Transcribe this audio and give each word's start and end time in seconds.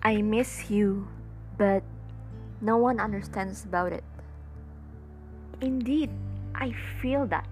I 0.00 0.24
miss 0.24 0.72
you, 0.72 1.04
but 1.60 1.84
no 2.64 2.80
one 2.80 2.96
understands 2.96 3.68
about 3.68 3.92
it. 3.92 4.00
Indeed, 5.60 6.08
I 6.56 6.72
feel 7.04 7.28
that. 7.28 7.44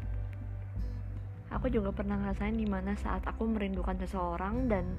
Aku 1.53 1.69
juga 1.69 1.93
pernah 1.93 2.17
ngerasain 2.17 2.57
di 2.57 2.65
mana 2.65 2.97
saat 2.97 3.21
aku 3.29 3.45
merindukan 3.45 4.01
seseorang 4.01 4.65
dan 4.65 4.97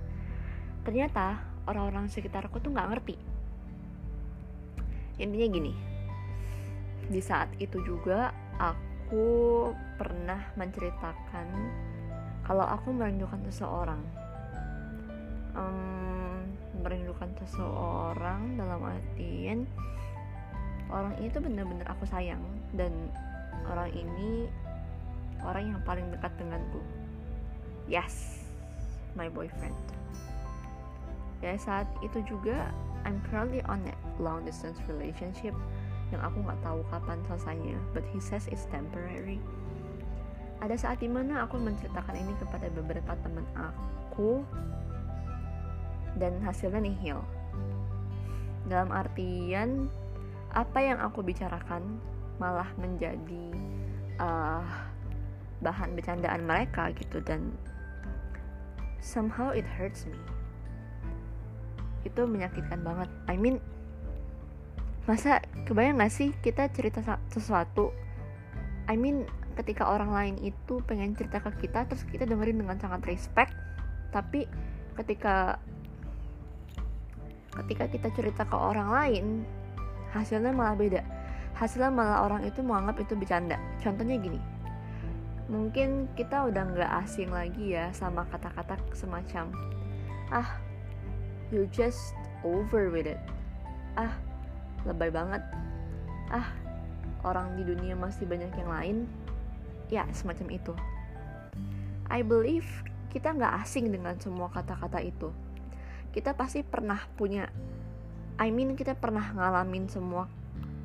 ternyata 0.85 1.41
orang-orang 1.65 2.05
sekitarku 2.05 2.61
tuh 2.61 2.69
nggak 2.69 2.89
ngerti. 2.93 3.17
Intinya 5.17 5.47
gini, 5.49 5.73
di 7.09 7.21
saat 7.21 7.49
itu 7.57 7.81
juga 7.81 8.29
aku 8.61 9.73
pernah 9.97 10.53
menceritakan 10.53 11.47
kalau 12.45 12.65
aku 12.69 12.93
merindukan 12.93 13.41
seseorang. 13.49 14.01
Um, 15.57 16.18
merindukan 16.79 17.29
seseorang 17.43 18.55
dalam 18.55 18.81
artian 18.83 19.67
orang 20.89 21.13
ini 21.21 21.27
tuh 21.29 21.41
bener-bener 21.45 21.85
aku 21.85 22.03
sayang 22.09 22.41
dan 22.73 22.91
orang 23.69 23.93
ini 23.93 24.49
orang 25.45 25.71
yang 25.75 25.79
paling 25.85 26.07
dekat 26.09 26.33
denganku. 26.41 26.81
Yes 27.85 28.41
my 29.13 29.29
boyfriend. 29.29 29.77
Ya 31.39 31.55
saat 31.55 31.87
itu 32.03 32.19
juga 32.27 32.69
I'm 33.07 33.23
currently 33.31 33.63
on 33.69 33.79
a 33.87 33.95
long 34.19 34.43
distance 34.43 34.77
relationship 34.91 35.55
yang 36.09 36.19
aku 36.25 36.41
nggak 36.41 36.59
tahu 36.65 36.81
kapan 36.89 37.21
selesainya 37.29 37.77
but 37.95 38.03
he 38.11 38.19
says 38.19 38.49
it's 38.51 38.67
temporary. 38.73 39.39
Ada 40.59 40.75
saat 40.75 40.97
di 40.99 41.07
mana 41.07 41.47
aku 41.47 41.55
menceritakan 41.55 42.19
ini 42.19 42.33
kepada 42.35 42.67
beberapa 42.75 43.15
teman 43.23 43.47
aku 43.55 44.43
dan 46.19 46.37
hasilnya 46.43 46.83
nihil. 46.83 47.23
Dalam 48.67 48.91
artian 48.93 49.89
apa 50.53 50.79
yang 50.83 50.99
aku 51.01 51.23
bicarakan 51.25 52.01
malah 52.37 52.67
menjadi 52.77 53.55
uh, 54.21 54.63
bahan 55.59 55.95
bercandaan 55.95 56.47
mereka 56.47 56.91
gitu 56.95 57.19
dan 57.23 57.51
somehow 58.99 59.51
it 59.55 59.65
hurts 59.65 60.05
me. 60.07 60.19
Itu 62.07 62.27
menyakitkan 62.27 62.83
banget. 62.83 63.09
I 63.27 63.35
mean 63.35 63.59
masa 65.07 65.41
kebayang 65.65 65.99
gak 65.99 66.13
sih 66.13 66.35
kita 66.43 66.69
cerita 66.69 67.01
sesuatu? 67.33 67.91
I 68.85 68.95
mean 68.95 69.25
ketika 69.59 69.91
orang 69.91 70.15
lain 70.15 70.35
itu 70.39 70.79
pengen 70.87 71.17
cerita 71.19 71.43
ke 71.43 71.67
kita 71.67 71.83
terus 71.89 72.07
kita 72.07 72.23
dengerin 72.23 72.63
dengan 72.63 72.79
sangat 72.79 73.03
respect 73.03 73.51
tapi 74.15 74.47
ketika 74.95 75.59
ketika 77.55 77.89
kita 77.89 78.07
cerita 78.13 78.45
ke 78.45 78.55
orang 78.55 78.89
lain 78.93 79.25
hasilnya 80.13 80.53
malah 80.53 80.77
beda. 80.77 81.01
Hasilnya 81.57 81.91
malah 81.91 82.23
orang 82.23 82.45
itu 82.45 82.63
menganggap 82.63 83.03
itu 83.03 83.13
bercanda. 83.17 83.57
Contohnya 83.81 84.15
gini 84.17 84.39
mungkin 85.49 86.05
kita 86.13 86.45
udah 86.45 86.63
nggak 86.77 86.91
asing 87.03 87.33
lagi 87.33 87.73
ya 87.73 87.89
sama 87.89 88.21
kata-kata 88.29 88.77
semacam 88.93 89.49
ah 90.29 90.61
you 91.49 91.65
just 91.73 92.13
over 92.45 92.93
with 92.93 93.09
it. 93.09 93.17
Ah 93.97 94.13
lebay 94.85 95.09
banget. 95.09 95.41
Ah 96.29 96.53
orang 97.25 97.57
di 97.57 97.65
dunia 97.65 97.97
masih 97.97 98.29
banyak 98.29 98.53
yang 98.53 98.69
lain. 98.69 98.97
Ya 99.89 100.05
semacam 100.13 100.53
itu. 100.53 100.73
I 102.13 102.21
believe 102.21 102.69
kita 103.09 103.33
nggak 103.33 103.65
asing 103.65 103.89
dengan 103.89 104.13
semua 104.21 104.53
kata-kata 104.53 105.01
itu 105.01 105.33
kita 106.09 106.33
pasti 106.33 106.65
pernah 106.65 106.97
punya 107.17 107.45
I 108.39 108.49
mean 108.55 108.79
kita 108.79 108.95
pernah 108.95 109.35
ngalamin 109.35 109.91
semua 109.91 110.31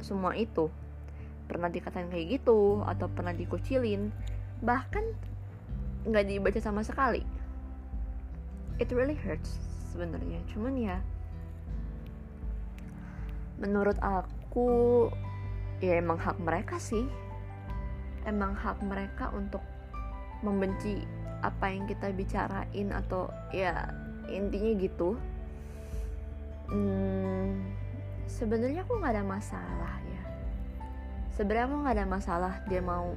semua 0.05 0.37
itu. 0.37 0.69
Pernah 1.49 1.73
dikatain 1.73 2.11
kayak 2.12 2.41
gitu 2.41 2.83
atau 2.85 3.07
pernah 3.09 3.33
dikucilin 3.33 4.13
bahkan 4.61 5.05
nggak 6.05 6.25
dibaca 6.29 6.61
sama 6.61 6.84
sekali. 6.84 7.25
It 8.77 8.91
really 8.93 9.17
hurts 9.17 9.57
sebenarnya. 9.95 10.43
Cuman 10.51 10.75
ya 10.77 10.99
menurut 13.63 13.97
aku 14.03 15.09
ya 15.79 15.97
emang 15.97 16.21
hak 16.21 16.37
mereka 16.43 16.77
sih. 16.77 17.07
Emang 18.27 18.57
hak 18.57 18.83
mereka 18.83 19.31
untuk 19.33 19.63
membenci 20.45 21.01
apa 21.45 21.73
yang 21.73 21.84
kita 21.84 22.09
bicarain 22.13 22.89
atau 22.93 23.29
ya 23.53 24.03
intinya 24.29 24.73
gitu. 24.79 25.17
Hmm, 26.71 27.61
sebenarnya 28.27 28.83
aku 28.83 28.99
nggak 28.99 29.15
ada 29.21 29.25
masalah 29.25 29.95
ya. 30.05 30.23
Sebenarnya 31.35 31.67
aku 31.69 31.77
nggak 31.85 31.97
ada 31.97 32.07
masalah 32.09 32.53
dia 32.67 32.81
mau 32.81 33.13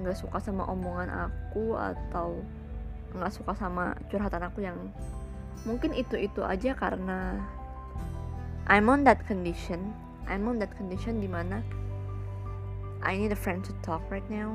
nggak 0.00 0.16
suka 0.16 0.40
sama 0.40 0.64
omongan 0.68 1.30
aku 1.30 1.76
atau 1.76 2.40
nggak 3.12 3.32
suka 3.32 3.52
sama 3.52 3.92
curhatan 4.08 4.48
aku 4.48 4.64
yang 4.64 4.78
mungkin 5.68 5.92
itu 5.92 6.16
itu 6.16 6.40
aja 6.40 6.72
karena 6.72 7.36
I'm 8.66 8.88
on 8.88 9.04
that 9.04 9.20
condition. 9.28 9.92
I'm 10.30 10.46
on 10.46 10.62
that 10.62 10.72
condition 10.78 11.18
di 11.18 11.28
mana 11.28 11.60
I 13.02 13.18
need 13.18 13.34
a 13.34 13.38
friend 13.38 13.66
to 13.66 13.74
talk 13.82 14.00
right 14.08 14.24
now. 14.30 14.54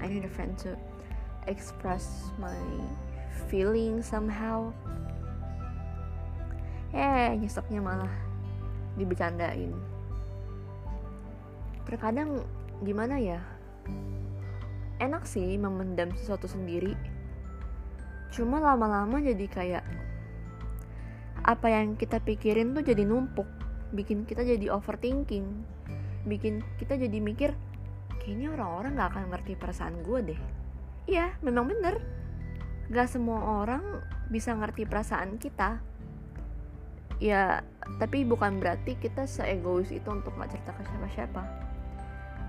I 0.00 0.08
need 0.08 0.24
a 0.24 0.32
friend 0.32 0.56
to 0.64 0.74
express 1.46 2.32
my 2.40 2.56
feeling 3.52 4.02
somehow 4.02 4.72
eh 6.92 7.32
nyeseknya 7.40 7.80
malah 7.80 8.12
dibecandain. 9.00 9.72
Terkadang 11.88 12.44
gimana 12.84 13.16
ya? 13.16 13.40
Enak 15.00 15.24
sih 15.26 15.56
memendam 15.56 16.12
sesuatu 16.14 16.46
sendiri. 16.46 16.94
Cuma 18.32 18.60
lama-lama 18.62 19.18
jadi 19.18 19.46
kayak 19.48 19.84
apa 21.42 21.66
yang 21.66 21.98
kita 21.98 22.22
pikirin 22.22 22.76
tuh 22.76 22.84
jadi 22.86 23.02
numpuk. 23.02 23.48
Bikin 23.92 24.28
kita 24.28 24.46
jadi 24.46 24.70
overthinking. 24.70 25.44
Bikin 26.28 26.62
kita 26.78 26.94
jadi 26.94 27.18
mikir 27.18 27.50
kayaknya 28.22 28.54
orang-orang 28.54 28.94
gak 28.94 29.10
akan 29.10 29.24
ngerti 29.34 29.52
perasaan 29.58 29.96
gue 30.06 30.20
deh. 30.32 30.40
Iya 31.10 31.34
memang 31.42 31.66
bener. 31.66 31.98
Gak 32.92 33.10
semua 33.10 33.64
orang 33.64 33.82
bisa 34.30 34.54
ngerti 34.54 34.86
perasaan 34.86 35.42
kita 35.42 35.82
ya 37.22 37.62
tapi 38.02 38.26
bukan 38.26 38.58
berarti 38.58 38.98
kita 38.98 39.30
seegois 39.30 39.94
itu 39.94 40.10
untuk 40.10 40.34
nggak 40.34 40.50
cerita 40.50 40.74
ke 40.74 40.82
siapa-siapa. 40.90 41.42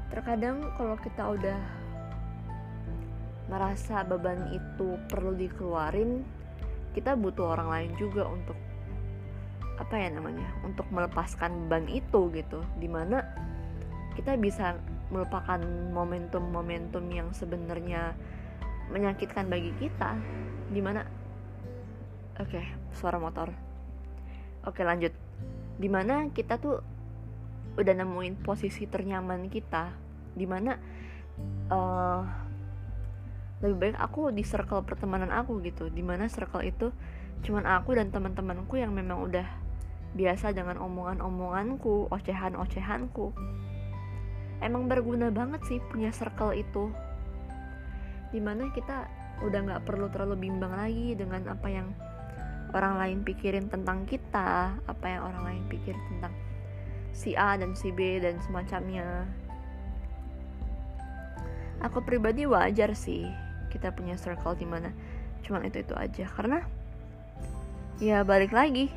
Terkadang 0.10 0.66
kalau 0.74 0.98
kita 0.98 1.24
udah 1.30 1.62
merasa 3.54 4.02
beban 4.02 4.50
itu 4.50 4.98
perlu 5.14 5.38
dikeluarin 5.38 6.26
kita 6.98 7.14
butuh 7.14 7.54
orang 7.54 7.70
lain 7.70 7.92
juga 8.02 8.26
untuk 8.26 8.58
apa 9.78 9.94
ya 9.98 10.10
namanya 10.14 10.46
untuk 10.66 10.90
melepaskan 10.90 11.70
beban 11.70 11.86
itu 11.86 12.34
gitu. 12.34 12.66
Di 12.82 12.90
mana 12.90 13.22
kita 14.18 14.38
bisa 14.42 14.78
melupakan 15.14 15.62
momentum-momentum 15.94 17.06
yang 17.14 17.30
sebenarnya 17.30 18.18
menyakitkan 18.90 19.46
bagi 19.50 19.70
kita. 19.78 20.18
Di 20.74 20.82
mana 20.82 21.06
oke 22.42 22.50
okay, 22.50 22.66
suara 22.98 23.22
motor 23.22 23.73
Oke 24.64 24.84
lanjut 24.84 25.12
Di 25.80 25.90
mana 25.92 26.30
kita 26.32 26.60
tuh 26.60 26.80
udah 27.74 27.94
nemuin 27.98 28.42
posisi 28.46 28.86
ternyaman 28.86 29.50
kita 29.50 29.92
Di 30.34 30.46
mana 30.46 30.78
uh, 31.72 32.22
lebih 33.64 33.78
baik 33.80 33.98
aku 33.98 34.30
di 34.36 34.44
circle 34.44 34.84
pertemanan 34.84 35.32
aku 35.32 35.64
gitu 35.64 35.88
Di 35.88 36.04
mana 36.04 36.28
circle 36.28 36.68
itu 36.68 36.92
cuman 37.44 37.68
aku 37.68 38.00
dan 38.00 38.08
teman-temanku 38.08 38.80
yang 38.80 38.96
memang 38.96 39.20
udah 39.20 39.44
biasa 40.14 40.54
dengan 40.54 40.78
omongan-omonganku, 40.78 42.08
ocehan-ocehanku. 42.14 43.34
Emang 44.62 44.88
berguna 44.88 45.34
banget 45.34 45.66
sih 45.68 45.80
punya 45.90 46.14
circle 46.14 46.54
itu. 46.54 46.94
Di 48.30 48.40
mana 48.40 48.70
kita 48.72 49.10
udah 49.44 49.60
nggak 49.60 49.84
perlu 49.84 50.08
terlalu 50.14 50.48
bimbang 50.48 50.72
lagi 50.72 51.18
dengan 51.18 51.52
apa 51.52 51.68
yang 51.68 51.92
orang 52.74 52.98
lain 52.98 53.20
pikirin 53.22 53.70
tentang 53.70 54.04
kita 54.10 54.76
apa 54.76 55.06
yang 55.06 55.22
orang 55.30 55.44
lain 55.46 55.64
pikir 55.70 55.94
tentang 56.10 56.34
si 57.14 57.38
A 57.38 57.54
dan 57.56 57.78
si 57.78 57.94
B 57.94 58.18
dan 58.18 58.42
semacamnya. 58.42 59.30
Aku 61.86 62.02
pribadi 62.02 62.50
wajar 62.50 62.98
sih 62.98 63.30
kita 63.70 63.94
punya 63.94 64.18
circle 64.18 64.58
di 64.58 64.66
mana 64.66 64.90
cuman 65.44 65.68
itu 65.68 65.84
itu 65.84 65.94
aja 65.98 66.26
karena 66.30 66.64
ya 68.00 68.24
balik 68.24 68.56
lagi 68.56 68.90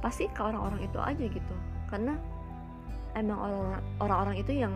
pasti 0.00 0.26
ke 0.30 0.40
orang-orang 0.42 0.82
itu 0.82 0.98
aja 0.98 1.24
gitu. 1.24 1.54
Karena 1.86 2.18
emang 3.14 3.38
orang-orang 4.02 4.42
itu 4.42 4.58
yang 4.58 4.74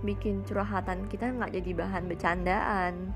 bikin 0.00 0.40
curhatan 0.48 1.04
kita 1.12 1.28
nggak 1.28 1.52
jadi 1.52 1.70
bahan 1.76 2.04
bercandaan 2.08 3.12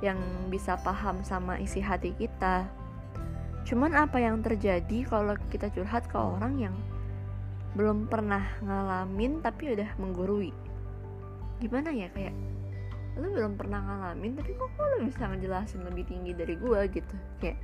yang 0.00 0.18
bisa 0.48 0.80
paham 0.80 1.20
sama 1.22 1.60
isi 1.60 1.78
hati 1.78 2.16
kita 2.16 2.66
cuman 3.62 3.94
apa 3.94 4.18
yang 4.18 4.42
terjadi 4.42 5.06
kalau 5.06 5.38
kita 5.48 5.70
curhat 5.70 6.10
ke 6.10 6.18
orang 6.18 6.58
yang 6.58 6.74
belum 7.72 8.10
pernah 8.10 8.42
ngalamin 8.60 9.40
tapi 9.40 9.72
udah 9.72 9.90
menggurui? 9.96 10.52
Gimana 11.62 11.94
ya 11.94 12.10
kayak 12.12 12.34
lu 13.20 13.28
belum 13.28 13.60
pernah 13.60 13.80
ngalamin 13.80 14.34
tapi 14.40 14.56
kok 14.56 14.72
lu 14.76 15.04
bisa 15.06 15.28
ngejelasin 15.28 15.84
lebih 15.86 16.04
tinggi 16.08 16.32
dari 16.34 16.54
gue 16.58 16.80
gitu? 16.90 17.16
Kayak 17.40 17.58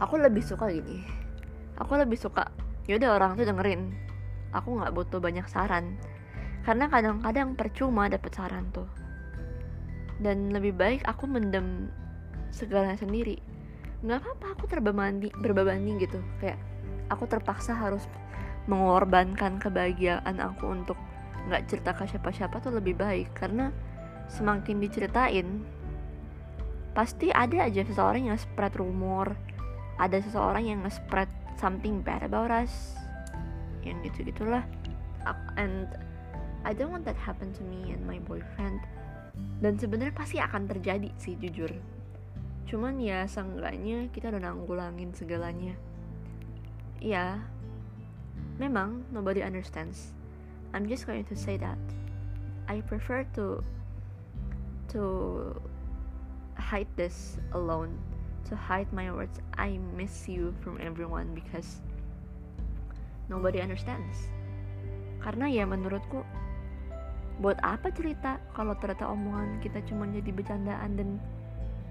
aku 0.00 0.14
lebih 0.16 0.42
suka 0.42 0.72
gini. 0.72 1.04
Aku 1.78 1.94
lebih 1.94 2.16
suka 2.16 2.48
yaudah 2.88 3.20
orang 3.20 3.36
tuh 3.36 3.46
dengerin. 3.46 3.92
Aku 4.56 4.80
nggak 4.80 4.96
butuh 4.96 5.20
banyak 5.22 5.46
saran. 5.46 5.94
Karena 6.66 6.90
kadang-kadang 6.90 7.54
percuma 7.54 8.10
dapet 8.10 8.34
saran 8.34 8.66
tuh. 8.74 8.88
Dan 10.20 10.52
lebih 10.52 10.76
baik 10.76 11.06
aku 11.08 11.24
mendem 11.24 11.88
segalanya 12.50 12.98
sendiri. 12.98 13.38
Nggak 14.04 14.22
apa-apa 14.22 14.46
aku 14.58 14.64
terbebani 14.70 15.30
berbebani 15.34 15.98
gitu. 16.02 16.20
Kayak 16.38 16.58
aku 17.10 17.26
terpaksa 17.26 17.74
harus 17.74 18.04
mengorbankan 18.68 19.58
kebahagiaan 19.58 20.38
aku 20.38 20.70
untuk 20.70 20.98
nggak 21.48 21.66
cerita 21.66 21.96
ke 21.96 22.06
siapa-siapa 22.06 22.60
tuh 22.62 22.76
lebih 22.76 22.98
baik. 22.98 23.32
Karena 23.34 23.72
semakin 24.30 24.78
diceritain 24.78 25.64
pasti 26.90 27.30
ada 27.30 27.70
aja 27.70 27.86
seseorang 27.86 28.30
yang 28.30 28.38
spread 28.38 28.74
rumor 28.74 29.38
ada 30.00 30.16
seseorang 30.18 30.64
yang 30.64 30.78
nge-spread 30.82 31.28
something 31.60 32.00
bad 32.00 32.24
about 32.24 32.48
us 32.48 32.96
yang 33.84 34.00
gitu 34.00 34.24
gitulah 34.26 34.64
and 35.60 35.86
I 36.64 36.72
don't 36.72 36.92
want 36.92 37.04
that 37.08 37.16
happen 37.16 37.52
to 37.56 37.62
me 37.64 37.92
and 37.92 38.04
my 38.04 38.20
boyfriend. 38.20 38.84
Dan 39.64 39.80
sebenarnya 39.80 40.12
pasti 40.12 40.36
akan 40.36 40.68
terjadi 40.68 41.08
sih 41.16 41.36
jujur 41.40 41.72
cuman 42.70 43.02
ya 43.02 43.26
seenggaknya 43.26 44.06
kita 44.14 44.30
udah 44.30 44.46
nanggulangin 44.46 45.10
segalanya. 45.10 45.74
Ya 47.02 47.42
memang 48.62 49.02
nobody 49.10 49.42
understands. 49.42 50.14
I'm 50.70 50.86
just 50.86 51.02
going 51.02 51.26
to 51.26 51.34
say 51.34 51.58
that. 51.58 51.82
I 52.70 52.86
prefer 52.86 53.26
to 53.34 53.66
to 54.94 55.02
hide 56.54 56.86
this 56.94 57.42
alone. 57.58 57.98
To 58.46 58.54
hide 58.54 58.86
my 58.94 59.10
words. 59.10 59.42
I 59.58 59.82
miss 59.98 60.30
you 60.30 60.54
from 60.62 60.78
everyone 60.78 61.34
because 61.34 61.82
nobody 63.26 63.58
understands. 63.58 64.30
Karena 65.18 65.50
ya 65.50 65.66
menurutku 65.66 66.22
buat 67.42 67.58
apa 67.66 67.90
cerita 67.90 68.38
kalau 68.54 68.78
ternyata 68.78 69.10
omongan 69.10 69.58
kita 69.58 69.82
cuma 69.90 70.06
jadi 70.06 70.30
bercandaan 70.30 70.90
dan 70.94 71.10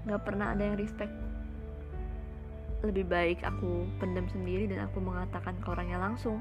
nggak 0.06 0.22
pernah 0.24 0.52
ada 0.54 0.62
yang 0.64 0.76
respect. 0.80 1.12
Lebih 2.80 3.04
baik 3.08 3.44
aku 3.44 3.84
pendam 4.00 4.24
sendiri 4.32 4.70
dan 4.70 4.88
aku 4.88 5.02
mengatakan 5.04 5.58
ke 5.60 5.66
orangnya 5.68 6.00
langsung. 6.00 6.40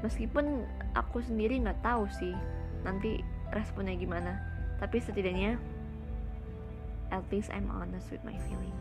Meskipun 0.00 0.66
aku 0.96 1.22
sendiri 1.22 1.60
nggak 1.60 1.84
tahu 1.84 2.08
sih 2.10 2.34
nanti 2.82 3.20
responnya 3.54 3.94
gimana. 3.94 4.40
Tapi 4.82 4.98
setidaknya 4.98 5.60
at 7.12 7.26
least 7.30 7.52
I'm 7.54 7.68
honest 7.70 8.08
with 8.10 8.22
my 8.22 8.34
feeling 8.46 8.74